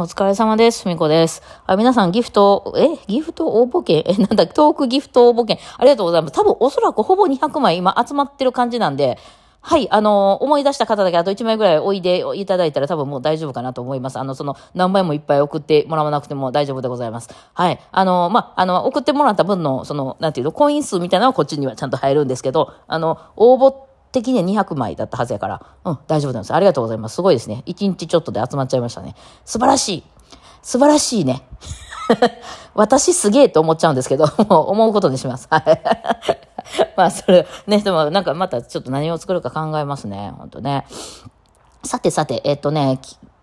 [0.00, 0.84] お疲れ様です。
[0.84, 1.42] ふみこです。
[1.66, 2.96] あ、皆さんギフト、え？
[3.08, 4.04] ギフト応募券？
[4.06, 5.58] え、なんだ、トークギフト応募券？
[5.76, 6.34] ありがとうございます。
[6.34, 9.18] 多分おそらくほぼ200枚今集まってる感じなんで、
[9.60, 14.18] はい、あの思い出した方だけあと1枚ぐらいおいでいただいたら多分もう大丈夫かなと思います。
[14.20, 17.28] あの、その、何枚もいっぱい送ってもらわなくても大丈夫でございます。
[17.52, 17.80] はい。
[17.90, 26.54] あのまあ、あの、送ってもらった分の、その、なんていうの、コイン数みたいなのはこっちにはちゃんと入るんですけど、あの、応募的には200枚だったはずやから、うん、大丈夫なんです。
[26.54, 27.16] ありがとうございます。
[27.16, 27.62] すごいですね。
[27.66, 29.14] 1日ちょっとで集まっちゃいましたね。
[29.44, 30.04] 素晴らしい。
[30.62, 31.42] 素晴らしいね。
[32.74, 35.46] 私すげえと思っちゃうんですけど、 もう思うことにします。
[35.50, 35.62] はい。
[36.96, 40.32] まあ、それ、ね、でもなんかまたちょっと何を作るか考えますね。
[40.38, 40.86] 本当ね。
[41.84, 42.98] さてさて、えっとね、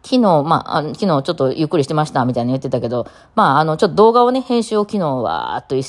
[0.05, 5.83] 昨日、まあ、昨日ちょっとゆっくりしてましたみたいに言ってたけど、まあ、あの、ちょっと動画をね、編集を昨日は、っと一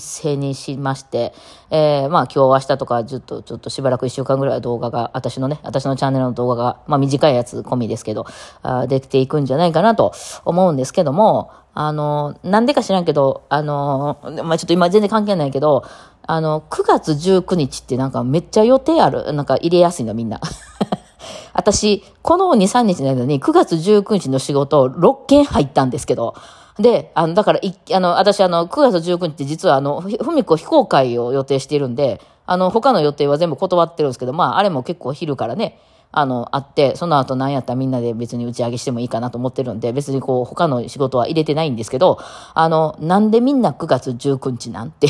[0.00, 1.32] 斉にしまして、
[1.70, 8.26] えー、まあ、今日明日とか、ずっと、ちょっとしばらく一週間ぐらい動画が、私のね、私のチャンネルの動画が、まあ、短いやつ込みですけど、
[8.62, 10.12] あできていくんじゃないかなと
[10.44, 15.84] 思うんですけども、あの、なんでか知らんけど、あの、まあ、ちょっと今全然関係ないけど、
[16.26, 19.32] あの、9月19日ってなんかめっちゃ予定ある？
[19.32, 20.40] なんか入れやすいのみんな。
[21.52, 26.34] 私、この2、3日の間に9月19日の仕事6件入ったんですけど、
[26.78, 27.60] で、あの、だから、
[27.92, 35.78] あの、私、あの、9月19日って実は、あの、ふみこ非公開を予定しているんで、あの、他の予定は全部断ってるんですけど、まあ、あれも結構昼からね、
[36.12, 42.18] あの、あって、その後何やったらみんなで別に打ち上げしてもいいかなと思ってるんで、別にこう、他の仕事は入れてないんですけど、
[42.54, 45.08] あの、なんでみんな9月19日なんて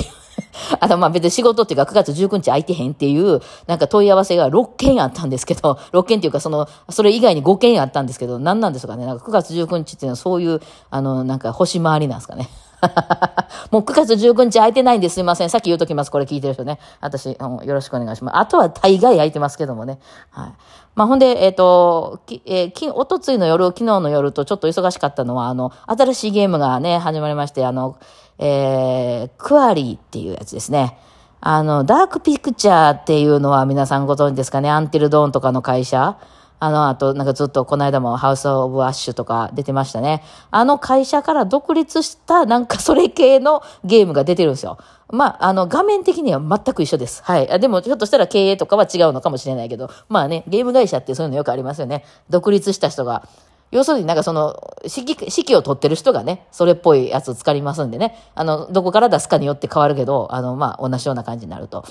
[0.81, 9.07] あの、まあ別に仕事っていうか9月19日空いてへんっていう、なんか問い合わせが6件あったんですけど、 6件っていうかその、それ以外に5件あったんですけど、何なんですかね？
[9.07, 12.49] なんか9月19日っていうのはそういう、あの、なんか星回りなんですかね？
[13.71, 15.51] もう9月19日空いてないんですいません。
[15.51, 16.11] さっき言うときます。
[16.11, 16.79] これ聞いてる人ね。
[17.01, 18.37] 私、うん、よろしくお願いします。
[18.39, 19.99] あとは大概空いてますけどもね。
[20.31, 20.53] はい。
[20.95, 27.97] まあ、ほんで、えっ、ー、と、き、えー、おとついの夜、昨日の夜とちょっと忙しかったのは、あの、新しいゲームがね、始まりまして、あの、
[28.43, 30.99] えー、クアリーっていうやつですね。
[31.43, 34.71] あの、ダークピクチャーっていうのは皆さんご存知ですかね？
[34.71, 36.19] アンティルドーンとかの会社。
[36.63, 40.23] あの、あと、なんかずっとこの間もハウスオブアッシュとか出てましたね。
[40.51, 44.77] あの会社から独立したなんかそれ系のゲームが出てるんですよ。
[45.09, 47.23] まあ、あの、画面的には全く一緒です。
[47.25, 47.61] はい。
[47.61, 52.05] でも、ひょっとしたら経営とかは違うのかもしれないけど、まあね、ゲーム会社ってそういうのよくありますよね。
[52.29, 53.27] 独立した人が。
[53.71, 61.85] 要するになんかその、指揮、指揮を取ってる人がね、それっぽいやつを使いますんでね、あの、どこから出すかによって変わるけど、あの、まあ、同じような感じになると。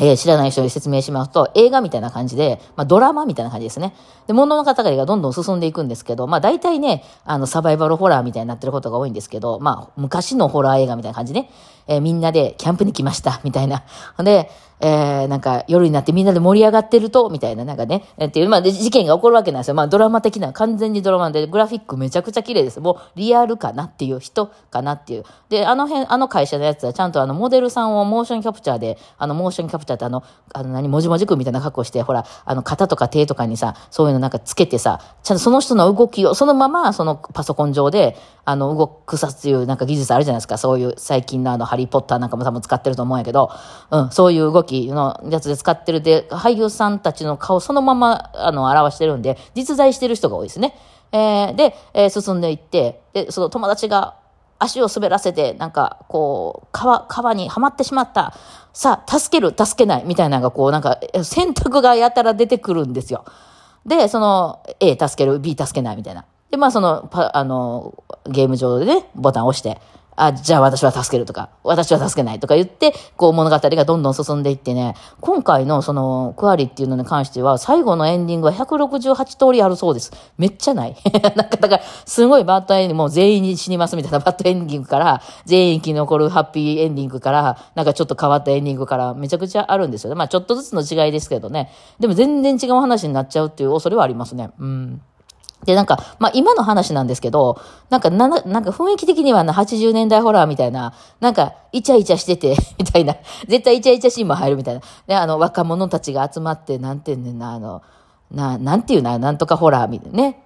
[0.00, 3.94] えー、知らない人に説明しますと、映画みたいな感じで、まあ、ドラマみたいな感じですね。
[4.28, 11.50] で、物の語りがどんどん進んでいくんですけど、まあ、大体ね、あの、サバイバルホラーみたいになってることが多いんですけど、まあ、昔のホラー映画みたいな感じね。
[11.88, 13.82] えー、みんなでキャンプに来ました、みたいな。
[14.18, 19.74] で、えー、なんか夜になってみんなで盛り上がってると、みたいな、なんかね、えー、っていう、まあ、事件が起こるわけなんですよ。
[19.74, 22.80] まあ、ドラマ的な、完全にドラマで、グラフィックめちゃくちゃ綺麗です。
[22.80, 25.24] もう、リアルかなっていう、人かなっていう。
[25.48, 30.22] で、あの辺、あの会社のやつは、ちゃんとあの、モデルさんをモーションキャプチャーで、あの、モーションキャプチャーってあの、
[30.52, 40.58] あの、何、もじもじくんみたいな格好して、ほら、あの、肩とか手とかにさ、そういうのなんかつけてさ、ちゃんとその人の動きを、そのまま、そのパソコン上で、あの、動くさっていうなんか技術あるじゃないですか。
[40.58, 43.50] そういう、最近のあの、ハリーポッターなんかも多分使ってると思うんやけど、
[43.90, 50.74] うん、そういう動きのやつで使ってるで、俳優さんたちの顔そのまま、あの、表してるんで、実在してる人が多いですね。
[51.12, 54.16] えー、で、えー、進んでいって、で、その友達が
[54.58, 58.34] 足を滑らせて、なんか、こう、川、川にはまってしまった。
[58.72, 63.24] さあ、助ける、助けない、みたいなのが、こう、なんか、選択がやたら出てくるんですよ。
[63.86, 66.24] で、その、A 助ける、B 助けない、みたいな。
[66.50, 69.80] で、まあ、その、パあの、ゲーム上でね、ボタンを押して、
[70.20, 80.12] あ、じゃあ私は助けるとか、私は助けないとか言って、こう物語がどんどん進んでいってね、今回のそのクアリっていうのに関しては、最後のエンディングは168通りあるそうです。
[80.36, 80.96] めっちゃない
[81.36, 90.16] なんか、だから、すごいバッドエンディング、もう全員に死にますみたいな バッドエンディングから、全員生き残るハッピーエンディングから、なんかちょっと変わったエンディングから、めちゃくちゃあるんですよね。
[90.16, 91.70] まあちょっとずつの違いですけどね。
[92.00, 94.50] でも全然違う話になっちゃうっていう恐れはありますね。
[94.58, 95.00] うん。
[95.64, 97.60] で、なんか、まあ、今の話なんですけど、
[97.90, 103.16] なんか、な、なんか雰囲気的にはな、80年代ホラーみたいな、なんか、イチャイチャしてて みたいな、
[103.48, 104.80] 絶対イチャイチャシーンも入るみたいな。
[105.06, 107.82] で、あの、若者たちが集まって、なんて言うねんな、あの、
[108.30, 110.42] な、なんていうな、なんとかホラーみたいなね。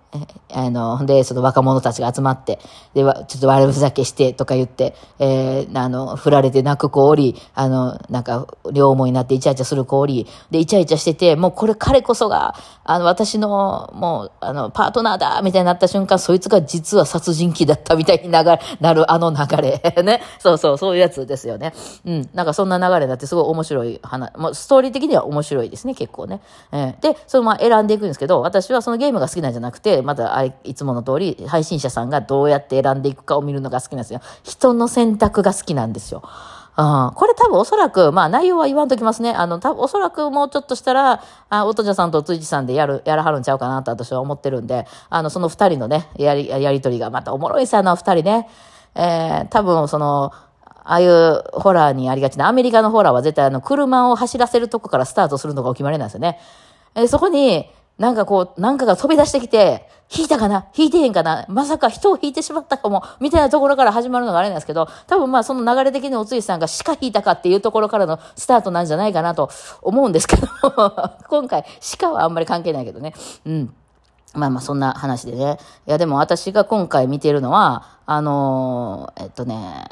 [0.53, 2.59] あの、で、その若者たちが集まって、
[2.93, 12.55] で、ちょっと悪ふざけしてとか言って、えー、あの、振られて泣く子おり、あの、なんか、両思いになってイチャイチャする子おり、で、イチャイチャしてて、もうこれ彼こそが、
[12.85, 18.43] あの、私の、もう、あの、パートナーだみたいになった瞬間、そいつが実は殺人鬼だったみたいにな
[18.81, 19.81] なる、あの流れ。
[20.03, 20.21] ね。
[20.39, 21.73] そうそう、そういうやつですよね。
[22.05, 22.29] うん。
[22.35, 26.43] なんかそんな流れになって、すごい面白い話、もうストーリー的には面白いですね、結構ね。
[26.73, 34.21] えー、で、そのまま選んでいくんですけど、私はそのゲームが好きなんじゃなくて、またいつもの通り、配信者さんがどうやって選んでいくかを見るのが好きなんですよ。
[34.43, 36.23] 人の選択が好きなんですよ。
[36.75, 39.33] うん、これ多分おそらく、まあ内容は言わんときますね。
[39.33, 48.49] あの、多分おそらくもうちょっとしたら、あ、おとじゃさんとついじさんでやる、やらはるんちゃうかなと私は思ってるんで、あの、その二人のね、やり、やりとりがまたおもろいさ、あの二人ね。
[48.95, 50.33] えー、多分その、
[50.85, 56.41] ああいうホラーにありがちな、アメリカのホラーは絶対あの、車を走らせるとこからスタートするのがお決まりなんですよね。
[56.95, 57.71] えー、そこに、
[58.03, 60.67] なんかこう、なんかが飛び出してきて、引いたかな？
[60.77, 61.47] 引いてへんかな？
[61.49, 63.05] まさか人を引いてしまったかも？
[63.21, 69.51] みたいなところから始まるのがあれなんですけど、多分まあその流れ的におついさんが鹿引いたかっていうところからのスタートなんじゃないかなと
[69.83, 70.49] 思うんですけど、
[71.31, 71.65] 今回
[72.01, 73.15] 鹿はあんまり関係ないけどね。
[73.47, 73.75] うん。
[74.35, 75.59] まあまあそんな話でね。
[75.87, 79.89] いやでも私が今回見てるのは、あのー、えっとね、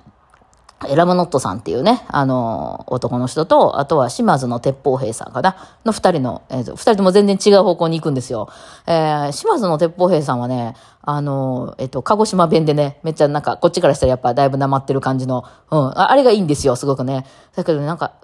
[0.88, 8.49] エラムノットさんっていうね、あの、男の人と、あとは島津の鉄砲兵さんかな、の二人の、えー、二人とも全然違う方向に行くんですよ。
[8.87, 17.27] えー、島津の鉄砲兵さんはね、あの、えっ、と、鹿児島弁でね、めっちゃなんか、こっちからしたらやっぱだいぶなまってる感じの、うん、あれがいいんですよ、すごくね。
[17.55, 18.15] だけど、なんか、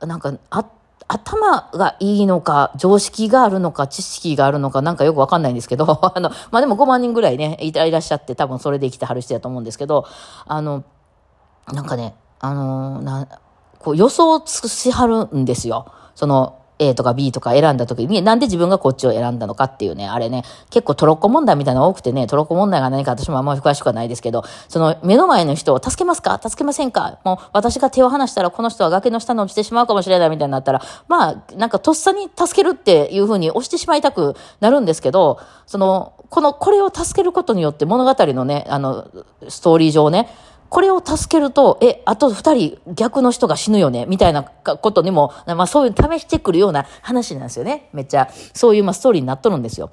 [0.00, 0.66] なんか、あ、
[1.06, 5.84] 頭がいいのか、常識があるのか、知識があるのか、なんかよくわかんないんですけど、
[6.14, 10.06] あの、まあ、でも5万人ぐらいね、いらっしゃって、多分それで生きてはる人やと思うんですけど、
[10.46, 10.82] あの、
[11.72, 13.28] なんかね、あのー、な、
[13.78, 15.92] こう予想しはるんですよ。
[16.14, 26.40] その、A とか B とか選んだ時に、なんで自分がこっちを選んだのかっていうね、あれね、結構トロッコ問題みたいなの多くてね、トロッコ問題が何か私もあんまり詳しくはないですけど、その目の前の人を助けますか？
[26.42, 27.20] 助けませんか？
[27.22, 39.08] もう私が手を離したらこの人は崖の下に落ちてしまうかもしれないみたいになったら、まあ、なんかとっさに助けるっていうふうに押してしまいたくなるんですけど、その、この、これを助けることによって物語のね、あの、
[39.48, 40.28] ストーリー上ね、
[40.74, 47.88] これを助けると、え、あと二人逆の人が死ぬよね、みたいなことにも、まあそういう試してくるような話なんですよね。
[47.92, 49.92] めっちゃ、そういうまあストーリーになっとるんですよ。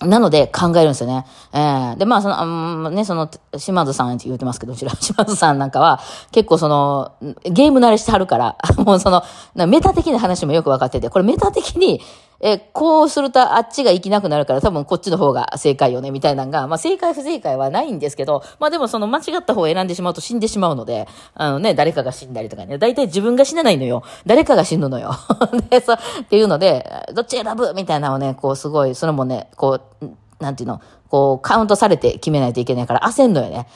[0.00, 1.26] なので考えるんですよね。
[1.52, 6.00] えー、で、まあ、その、うん、ね、その、島津さんって言ってますけど、うちら、 島津さんなんかは、
[6.32, 7.12] 結構その、
[7.44, 9.22] ゲーム慣れしてはるから、 もうその、
[9.66, 12.02] メタ的な話もよくわかってて、これメタ的に、
[12.40, 24.02] え、こうするとあっちが生きなくなるから多分こっちの方が正解よね、みたいなのが、まあ正解不正解はないんですけど、まあでもその間違った方を選んでしまうと死んでしまうので、あのね、誰かが死んだりとかね、大体自分が死なないのよ。
[24.26, 25.14] 誰かが死ぬのよ。
[25.70, 30.06] で、そう、っていうので、どっち選ぶみたいなのをね、こうすごい、それもね、こう、
[30.40, 33.66] なんていうの、こうカウントされて決めないといけないから焦んのよね。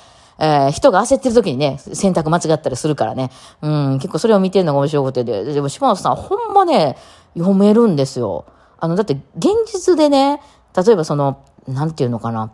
[0.41, 3.31] えー、人が焦ってる時にね、選択間違ったりするからね。
[3.61, 6.97] うん、結構それを見てるのが面白くてで、でも島本さんほんまね、
[7.37, 8.47] 読めるんですよ。
[8.79, 10.41] あの、だって現実でね、
[10.77, 12.51] 例えばその、なんていうのかな。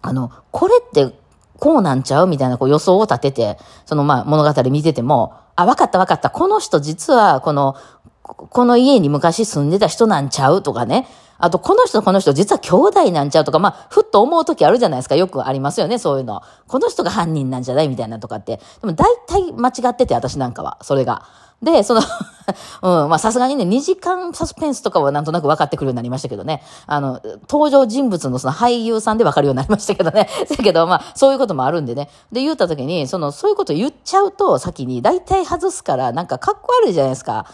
[0.00, 1.14] あの、これって
[1.58, 2.26] こうなんちゃう？
[2.26, 6.30] みたいなこう予想を立てて、そのまあ物語見てても、あ、わかったわかった。
[6.30, 7.76] この人実はこの、
[8.22, 10.62] この家に昔住んでた人なんちゃう？
[10.62, 11.06] とかね。
[11.38, 13.44] あと、この人この人実は兄弟なんちゃう？
[13.44, 15.16] とか、まあ、ふっと思う時あるじゃないですか。
[15.16, 16.40] よくありますよね、そういうの。
[16.66, 17.88] この人が犯人なんじゃない？
[17.88, 18.60] みたいなとかって。
[18.80, 21.26] でも大体間違ってて、私なんかは、それが。
[21.62, 22.00] で、その
[22.82, 26.62] うん、まあさすがにね、2時間サスペンスとかはなんとなく分かってくるようになりましたけどね。
[26.86, 30.28] あの、登場人物のその俳優さんで分かるようになりましたけどね。
[30.48, 32.08] だけど、まあ、そういうこともあるんでね。
[32.30, 37.46] で、言った時に、その、そういうこと言っちゃうと、先に、大体外すから、なんかかっこ悪いじゃないですか。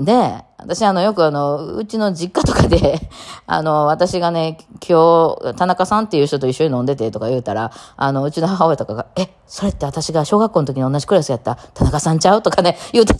[0.00, 2.98] で、私あの、よくあの、うちの実家とかで、
[3.46, 4.56] あの、私がね、
[4.88, 11.56] 今日、田中さんっていう人と一緒に飲んでてとか言うたら、あの、うちの母親とかが、え、それって私が小学校の時に同じクラスやった？
[11.74, 12.40] 田中さんちゃう？
[12.40, 13.14] とかね、言うて、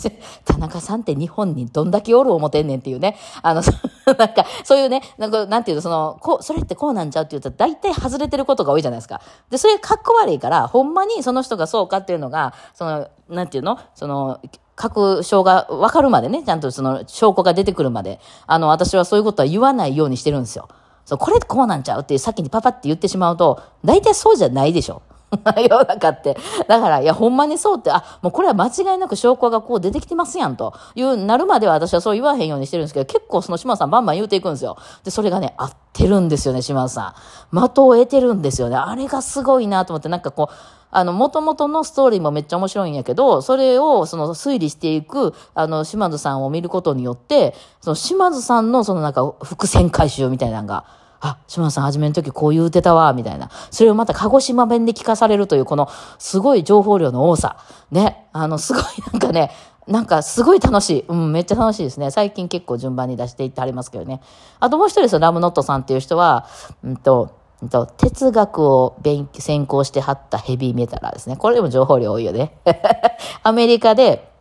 [0.46, 3.60] 田中さんって日本にどんだけおる思てんねんっていうね、あの、
[4.06, 9.20] なんか、そういうね、なんか、なんていうの、その、こう、それってこうなんちゃうって言うと、大体外れてることが多いじゃないですか。
[9.50, 13.78] で、それかっこ悪いから、ほんまにその人がそうかっていうのが、その、なんていうの？
[13.94, 14.40] その、
[14.74, 20.68] 確証が分かるまでね、ちゃんとその証拠が出てくるまで、あの、私はそういうことは言わないようにしてるんですよ。
[21.04, 25.02] そう、これこうなんちゃうって先にパパって言ってしまうと、大体そうじゃないでしょ。
[25.56, 26.36] 世の中って。
[26.68, 34.76] だから、いや、ほんまにそうって、あ、もうこれは間違いなく証拠がこう出てきてますやんという、なるまでは私はそう言わへんようにしてるんですけど、結構その島田さんバンバン言うていくんですよ。
[35.04, 37.14] で、それがね、合ってるんですよね、島田さ
[37.52, 37.60] ん。
[37.60, 38.76] 的を得てるんですよね。
[38.76, 40.54] あれがすごいなと思って、なんかこう、
[40.94, 50.84] あの、元々のストーリーもめっちゃ面白いんやけど、それを、その、推理していく、あの、島津さんを見ることによって、その、島津さんの、そのなんか、伏線回収みたいなのが、
[51.22, 53.48] あ、島津さん初めの時こう言うてたわ、みたいな。
[53.70, 55.88] それをまた鹿児島弁で聞かされるという、この、
[56.18, 57.56] すごい情報量の多さ。
[57.92, 58.26] ね。
[58.32, 59.52] あの、すごいなんかね、
[59.86, 61.04] なんかすごい楽しい。
[61.06, 62.10] うん、めっちゃ楽しいですね。
[62.10, 64.20] 最近結構順番に出していってありますけどね。
[64.58, 66.46] あともう一人ですよ、ラムノットさんっていう人は、
[66.82, 67.30] うんと、
[67.70, 71.36] と哲学を勉強専攻してはったヘビーメタラーですね。
[71.36, 72.58] これでも情報量多いよね。
[73.44, 74.31] アメリカで、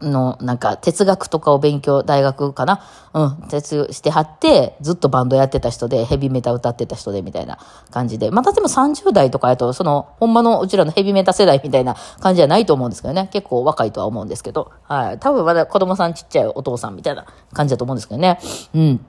[0.00, 2.80] の、なんか、哲学とかを勉強、大学かな？
[3.14, 7.58] うん、哲してはって、ずっとバンドやってた人で、ヘビメタ歌ってた人で、みたいな
[7.90, 8.30] 感じで。
[8.30, 13.28] またでも30代とかやと、その、ほんまのうちらのヘビメタ世代みたいな感じじゃないと思うんですけどね。
[13.32, 14.70] 結構若いとは思うんですけど。
[14.82, 15.18] はい。
[15.18, 18.38] 多分まだ子供さんちっちゃいお父さんみたいな感じだと思うんですけどね。
[18.74, 19.04] うん。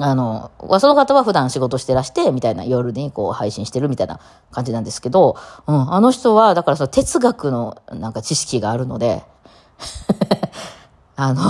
[0.00, 4.20] あの、その方は普段仕事してらして、みたいな夜にこう配信してるみたいな
[4.52, 5.36] 感じなんですけど、
[5.66, 9.24] うん、あの人は、だからその哲学のなんか知識があるので、
[11.16, 11.42] あの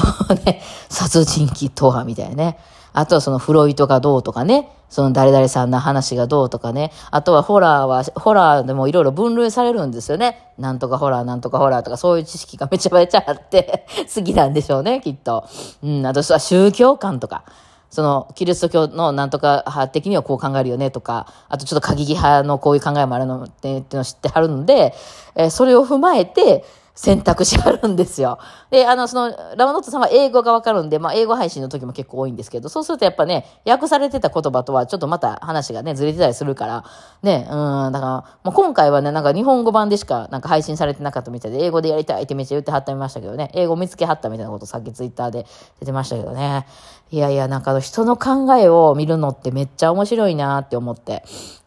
[0.45, 2.59] ね、殺人鬼とはみたいなね。
[2.93, 4.71] あとはそのフロイトがどうとかね。
[4.89, 6.93] その誰々さんの話がどうとかね。
[7.11, 10.51] あとはホラーは、ホラーでもいろいろ分類されるんですよね。
[10.59, 15.45] なんとかホラー、なんとかホラーとかそういう知識がめちゃめちゃあって 好きなんでしょうね、きっと。
[15.83, 17.45] うん、あとは宗教観とか。
[17.91, 24.95] その、キリスト教のなんとか派的にはこう考えるよねとか、あとちょっと過激派のこういう考えもあるのっての知ってはるので、
[25.35, 26.65] えー、それを踏まえて、
[26.99, 28.41] 選択肢あるんですよ。
[28.73, 36.85] で、あの、その、ラマノットさんは英語がわかるんで、まあ、英語配信の時も結構多いんですけど、そうするとやっぱね、訳されてた言葉とはちょっとまた話がね、ずれてたりするから、
[37.23, 37.55] ね、う
[37.89, 45.47] ん、だから、もう今回はね、なんか日本語版でしかなんか配信されてなかったみたいで、英語でやりたいってめっちゃ言ってはったみましたけどね、英語見つけはったみたいなことさっきツイッターで
[45.79, 46.67] 出てましたけどね。
[47.13, 51.23] いやいや、なんか人の考えを見るのってめっちゃ面白いなって思って。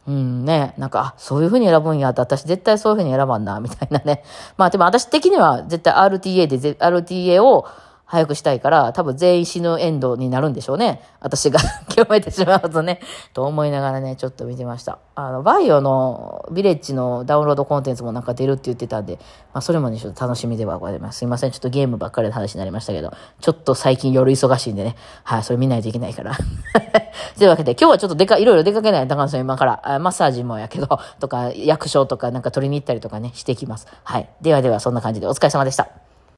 [0.07, 4.23] うんね、なんか、そういうふうに選ぶんやって、私絶対そういうふうに選ばんな、みたいなね。
[4.57, 7.67] まあでも私的には絶対 RTA で、RTA を
[8.11, 11.01] 早くしたいから、多分全員死ぬエンドになるんでしょうね。
[11.21, 12.99] 私が 極めてしまうとね。
[13.33, 14.99] と思いながらね、ちょっと見てました。
[15.15, 19.17] あの、バイオのビレッジのダウンロードコンテンツもなんか出るって言ってたんで、
[19.53, 21.19] まあそれもね、ちょっと楽しみではございます。
[21.19, 21.51] すいません。
[21.51, 24.97] ちょっとゲームばっかりの話になりましたけど、ちょっと最近夜忙しいんでね。
[25.23, 26.33] はい、それ見ないといけないから。
[27.37, 33.87] というわけで、今日はちょっとでか、いろいろ出かけない高野さん今から、マッサージもやけど、とか、役所とかなんか取りに行ったりとかね、していきます。
[34.03, 34.29] はい。
[34.41, 36.10] ではでは、そんな感じでお疲れ様でした。